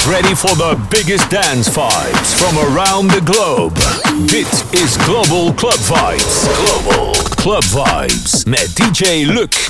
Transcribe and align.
Get 0.00 0.08
ready 0.08 0.34
for 0.34 0.54
the 0.56 0.80
biggest 0.88 1.28
dance 1.28 1.68
vibes 1.68 2.34
from 2.34 2.56
around 2.74 3.10
the 3.10 3.20
globe. 3.20 3.74
Dit 4.26 4.64
is 4.72 4.96
Global 4.96 5.52
Club 5.52 5.78
Vibes. 5.78 6.48
Global 6.56 7.12
Club 7.36 7.64
Vibes 7.64 8.46
met 8.46 8.74
DJ 8.74 9.26
Luc. 9.26 9.69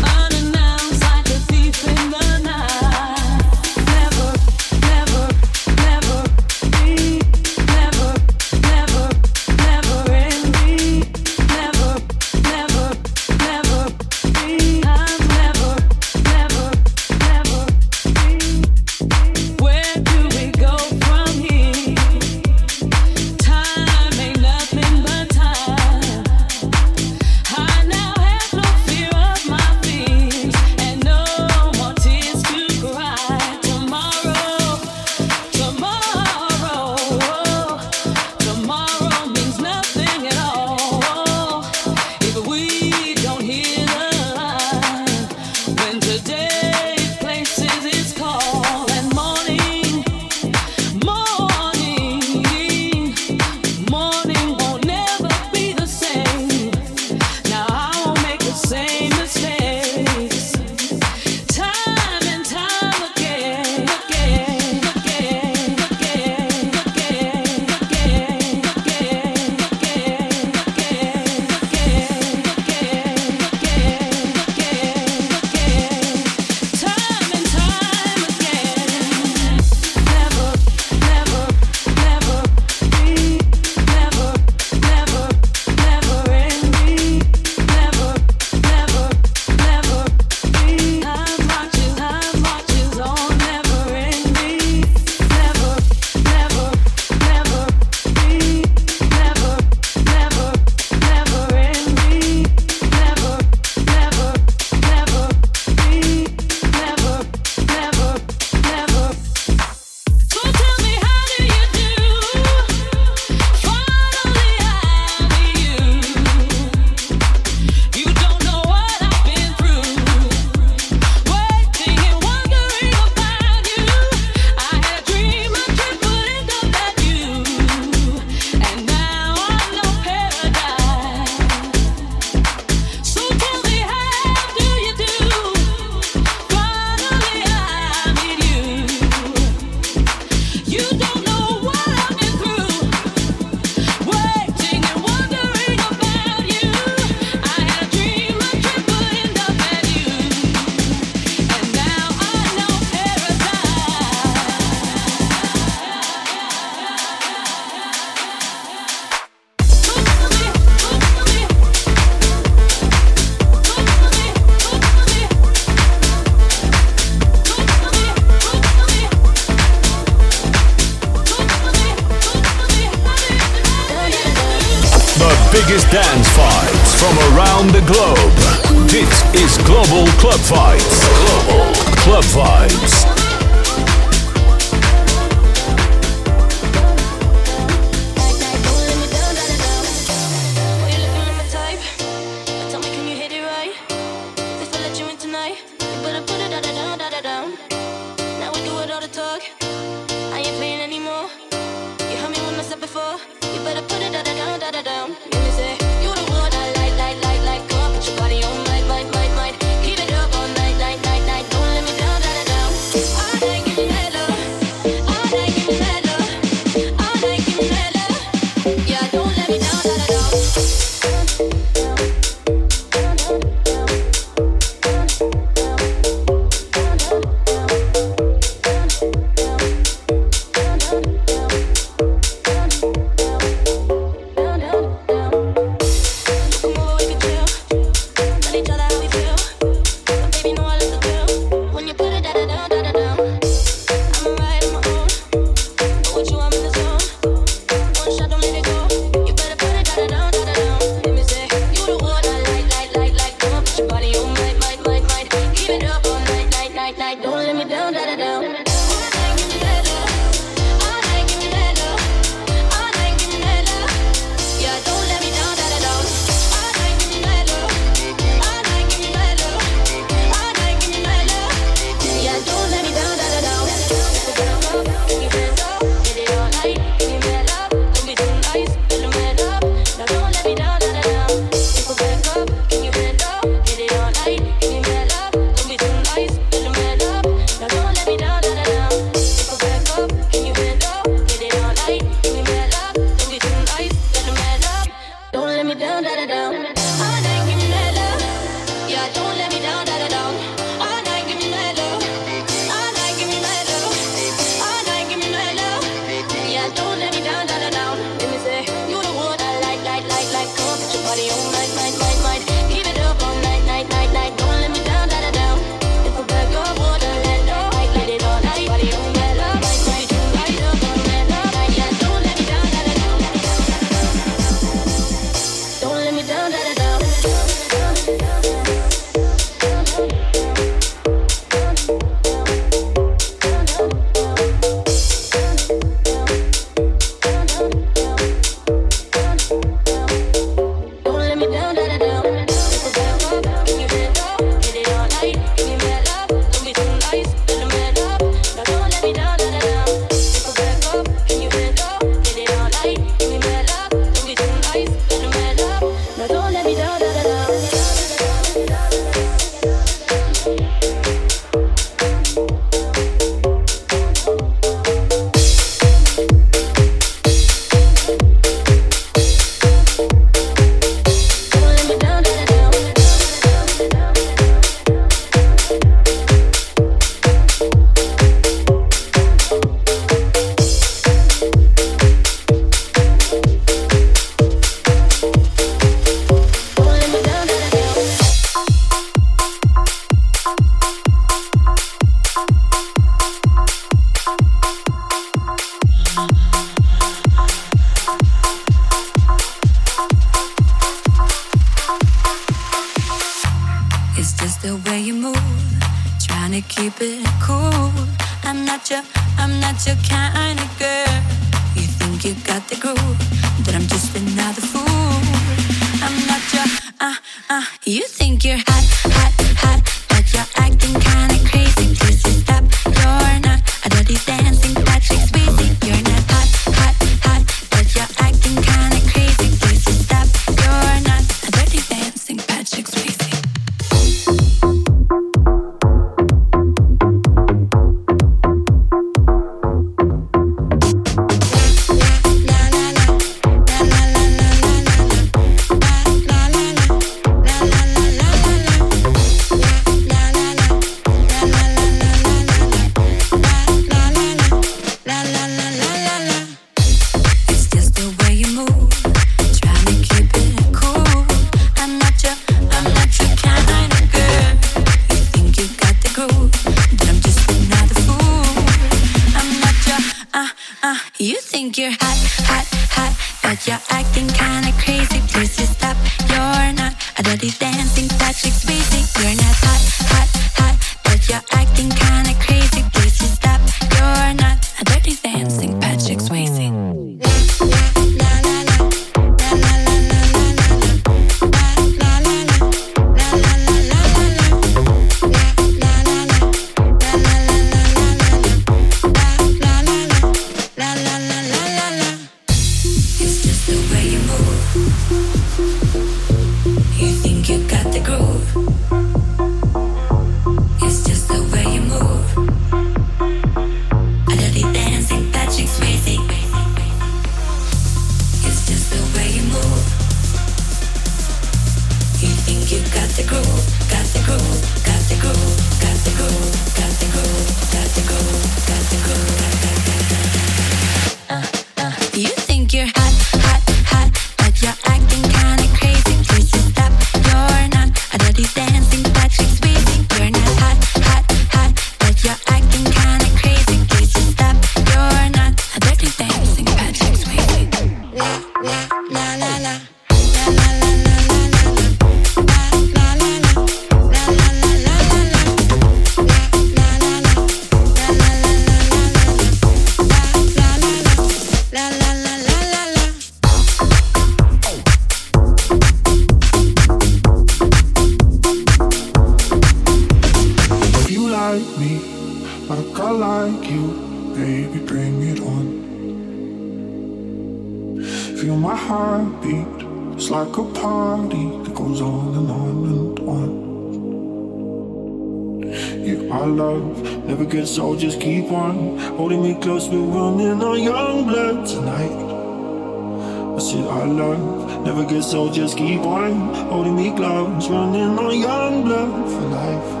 focused, 595.11 595.31
so 595.31 595.51
just 595.51 595.77
keep 595.77 596.01
on 596.01 596.53
holding 596.69 596.95
me 596.95 597.11
close, 597.15 597.69
running 597.69 598.17
on 598.17 598.39
young 598.39 598.83
blood 598.83 599.29
for 599.29 599.41
life. 599.49 600.00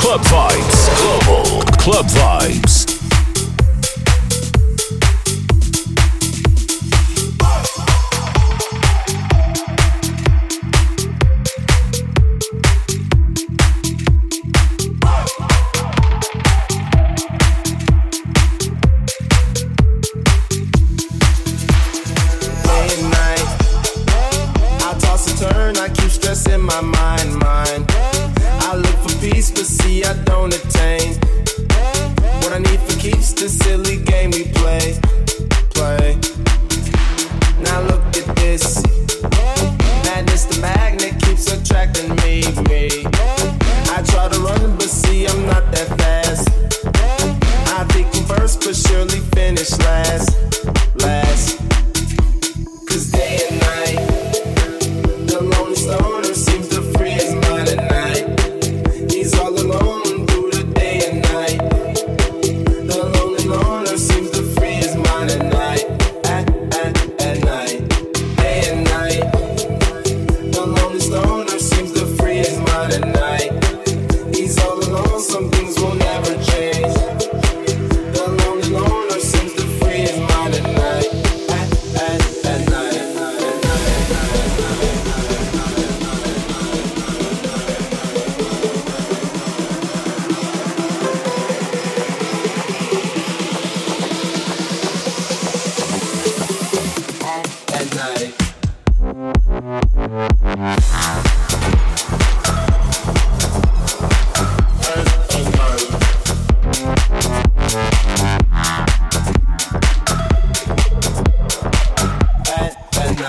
Club 0.00 0.22
Vibes. 0.22 0.88
Global 0.96 1.62
Club 1.76 2.06
Vibes. 2.06 2.89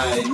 Night. 0.10 0.31